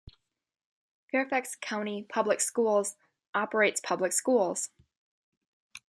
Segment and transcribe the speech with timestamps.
[1.11, 2.95] Fairfax County Public Schools
[3.35, 4.71] operates public schools.